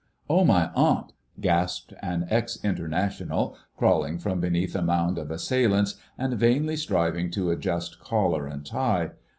"Oh, 0.27 0.43
my 0.43 0.71
aunt!" 0.73 1.13
gasped 1.39 1.93
an 2.01 2.25
ex 2.27 2.57
International, 2.65 3.55
crawling 3.77 4.17
from 4.17 4.39
beneath 4.39 4.75
a 4.75 4.81
mound 4.81 5.19
of 5.19 5.29
assailants, 5.29 5.93
and 6.17 6.39
vainly 6.39 6.75
striving 6.75 7.29
to 7.29 7.51
adjust 7.51 7.99
collar 7.99 8.47
and 8.47 8.65
tie. 8.65 9.11